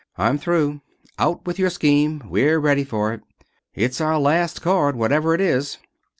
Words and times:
"I'm 0.17 0.39
through. 0.39 0.81
Out 1.19 1.45
with 1.45 1.59
your 1.59 1.69
scheme. 1.69 2.23
We're 2.25 2.57
ready 2.57 2.83
for 2.83 3.13
it. 3.13 3.21
It's 3.75 4.01
our 4.01 4.17
last 4.19 4.59
card, 4.59 4.95
whatever 4.95 5.35
it 5.35 5.41
is." 5.41 5.77